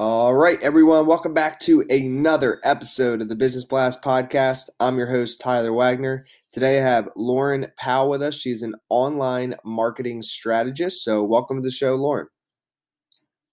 [0.00, 4.70] All right, everyone, welcome back to another episode of the Business Blast podcast.
[4.78, 6.24] I'm your host, Tyler Wagner.
[6.52, 8.36] Today I have Lauren Powell with us.
[8.36, 11.02] She's an online marketing strategist.
[11.02, 12.28] So, welcome to the show, Lauren.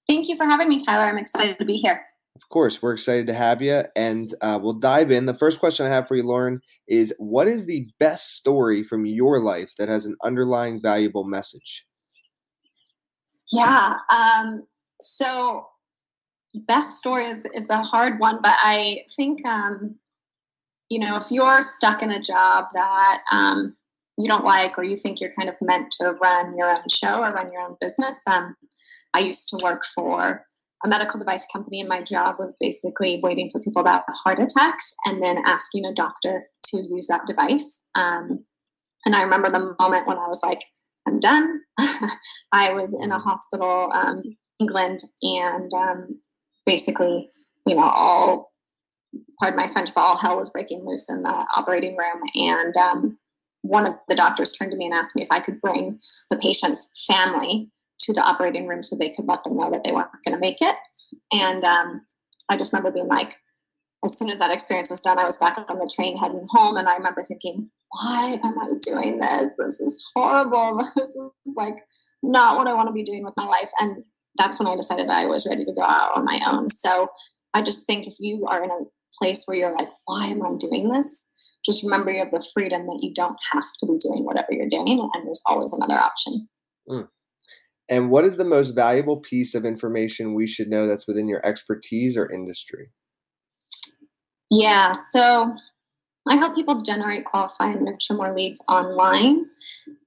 [0.08, 1.06] Thank you for having me, Tyler.
[1.06, 2.06] I'm excited to be here.
[2.36, 5.26] Of course, we're excited to have you, and uh, we'll dive in.
[5.26, 9.08] The first question I have for you, Lauren, is what is the best story from
[9.08, 11.88] your life that has an underlying valuable message?
[13.52, 13.96] Yeah.
[14.12, 14.68] Um,
[15.02, 15.66] so
[16.68, 19.96] best story is, is a hard one, but I think, um,
[20.90, 23.76] you know, if you're stuck in a job that um,
[24.18, 27.24] you don't like or you think you're kind of meant to run your own show
[27.24, 28.56] or run your own business, um,
[29.14, 30.44] I used to work for
[30.84, 34.40] a medical device company, and my job was basically waiting for people that have heart
[34.40, 37.88] attacks and then asking a doctor to use that device.
[37.96, 38.46] Um,
[39.06, 40.62] and I remember the moment when I was like,
[41.08, 41.62] I'm done.
[42.52, 44.18] I was in a hospital, um,
[44.60, 46.15] England, and um,
[46.66, 47.30] basically,
[47.66, 48.52] you know, all,
[49.40, 52.22] pardon my French, but all hell was breaking loose in the operating room.
[52.36, 53.18] And um,
[53.62, 56.00] one of the doctors turned to me and asked me if I could bring
[56.30, 59.92] the patient's family to the operating room so they could let them know that they
[59.92, 60.76] weren't going to make it.
[61.34, 62.02] And um,
[62.50, 63.36] I just remember being like,
[64.04, 66.78] as soon as that experience was done, I was back on the train heading home.
[66.78, 69.56] And I remember thinking, why am I doing this?
[69.58, 70.78] This is horrible.
[70.96, 71.78] This is like
[72.22, 73.70] not what I want to be doing with my life.
[73.80, 74.04] And
[74.38, 76.70] that's when I decided I was ready to go out on my own.
[76.70, 77.08] So
[77.54, 78.80] I just think if you are in a
[79.20, 81.32] place where you're like, why am I doing this?
[81.66, 84.68] Just remember you have the freedom that you don't have to be doing whatever you're
[84.70, 86.48] doing, and there's always another option.
[86.88, 87.08] Mm.
[87.90, 91.46] And what is the most valuable piece of information we should know that's within your
[91.46, 92.90] expertise or industry?
[94.52, 95.52] Yeah, so
[96.28, 99.46] I help people generate, qualify, and nurture more leads online.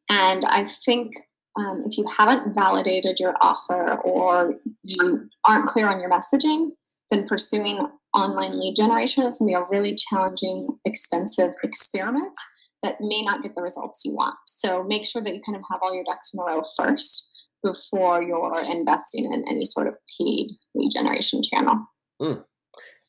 [0.09, 1.13] And I think
[1.59, 6.71] um, if you haven't validated your offer or you aren't clear on your messaging,
[7.11, 12.37] then pursuing online lead generation is going to be a really challenging, expensive experiment
[12.83, 14.37] that may not get the results you want.
[14.47, 17.49] So make sure that you kind of have all your ducks in a row first
[17.65, 21.87] before you're investing in any sort of paid lead generation channel.
[22.23, 22.45] Mm.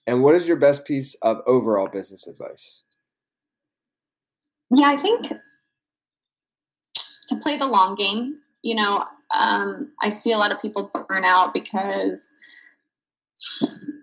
[0.07, 2.81] And what is your best piece of overall business advice?
[4.75, 5.27] Yeah, I think
[7.29, 8.37] to play the long game.
[8.61, 9.05] You know,
[9.37, 12.33] um, I see a lot of people burn out because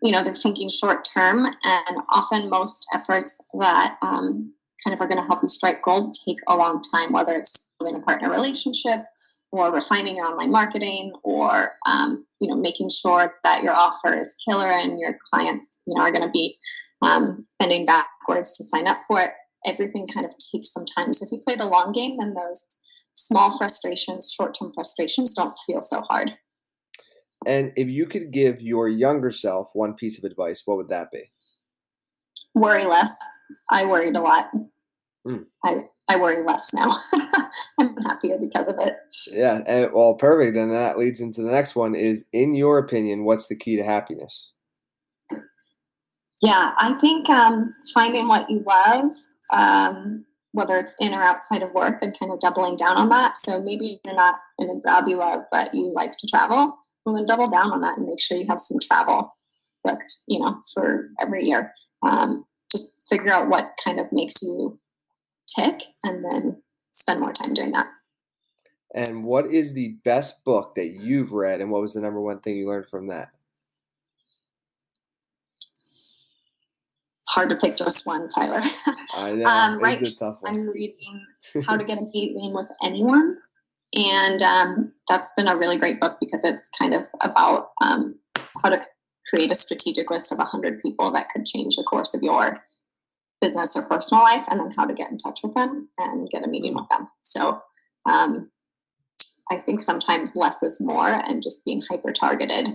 [0.02, 4.52] you know they're thinking short term, and often most efforts that um,
[4.84, 7.12] kind of are going to help you strike gold take a long time.
[7.12, 9.04] Whether it's in a partner relationship,
[9.52, 14.36] or refining your online marketing, or um, you know making sure that your offer is
[14.44, 16.56] killer and your clients you know are going to be
[17.02, 19.32] um, bending backwards to sign up for it
[19.66, 21.12] everything kind of takes some time.
[21.12, 25.58] So if you play the long game, then those small frustrations, short term frustrations don't
[25.66, 26.32] feel so hard.
[27.46, 31.10] And if you could give your younger self one piece of advice, what would that
[31.10, 31.24] be?
[32.54, 33.14] Worry less.
[33.70, 34.50] I worried a lot.
[35.26, 35.44] Mm.
[35.64, 35.74] I,
[36.08, 36.90] I worry less now.
[37.78, 38.94] I'm happier because of it.
[39.32, 40.54] Yeah, and, well, perfect.
[40.54, 43.84] Then that leads into the next one is in your opinion, what's the key to
[43.84, 44.52] happiness?
[46.42, 49.10] Yeah, I think um, finding what you love
[49.52, 50.25] um,
[50.56, 53.36] whether it's in or outside of work and kind of doubling down on that.
[53.36, 56.74] So maybe you're not in a job you love, but you like to travel.
[57.04, 59.36] Well, then double down on that and make sure you have some travel
[59.84, 61.74] booked, you know, for every year.
[62.02, 64.78] Um, just figure out what kind of makes you
[65.54, 66.62] tick and then
[66.92, 67.86] spend more time doing that.
[68.94, 72.40] And what is the best book that you've read and what was the number one
[72.40, 73.28] thing you learned from that?
[77.36, 78.62] Hard to pick just one, Tyler.
[79.18, 79.44] I know.
[79.44, 80.02] um, right,
[80.44, 81.26] I'm reading
[81.66, 83.36] How to Get a Meeting with Anyone.
[83.94, 88.18] And um, that's been a really great book because it's kind of about um,
[88.62, 88.80] how to
[89.28, 92.58] create a strategic list of 100 people that could change the course of your
[93.42, 96.42] business or personal life, and then how to get in touch with them and get
[96.42, 97.06] a meeting with them.
[97.20, 97.60] So
[98.08, 98.50] um,
[99.50, 102.68] I think sometimes less is more, and just being hyper targeted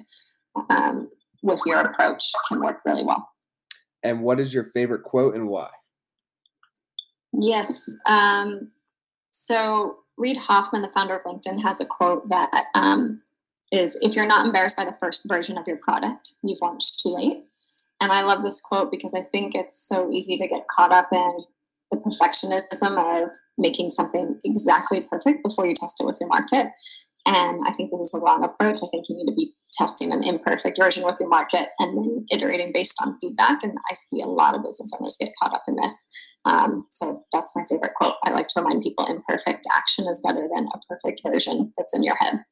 [0.69, 1.09] um,
[1.41, 3.27] with your approach can work really well.
[4.03, 5.69] And what is your favorite quote and why?
[7.33, 7.95] Yes.
[8.07, 8.71] Um,
[9.31, 13.21] so Reid Hoffman, the founder of LinkedIn, has a quote that um,
[13.71, 17.09] is if you're not embarrassed by the first version of your product, you've launched too
[17.09, 17.45] late.
[18.01, 21.09] And I love this quote because I think it's so easy to get caught up
[21.11, 21.29] in
[21.91, 26.67] the perfectionism of making something exactly perfect before you test it with your market.
[27.25, 28.77] And I think this is the wrong approach.
[28.77, 32.25] I think you need to be testing an imperfect version with your market and then
[32.31, 33.63] iterating based on feedback.
[33.63, 36.05] And I see a lot of business owners get caught up in this.
[36.45, 38.15] Um, so that's my favorite quote.
[38.25, 42.03] I like to remind people imperfect action is better than a perfect version that's in
[42.03, 42.43] your head.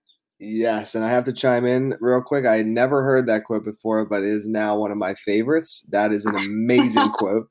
[0.42, 2.46] Yes, and I have to chime in real quick.
[2.46, 5.86] I had never heard that quote before, but it is now one of my favorites.
[5.92, 7.48] That is an amazing quote.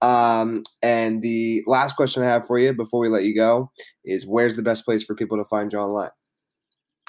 [0.00, 3.70] Um, and the last question I have for you before we let you go
[4.04, 6.10] is where's the best place for people to find you online?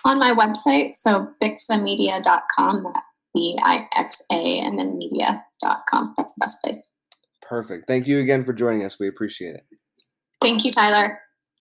[0.05, 3.03] On my website, so bixamedia.com, that
[3.33, 6.13] B I X A and then media.com.
[6.17, 6.79] That's the best place.
[7.41, 7.88] Perfect.
[7.88, 9.00] Thank you again for joining us.
[9.00, 9.65] We appreciate it.
[10.41, 11.17] Thank you, Tyler.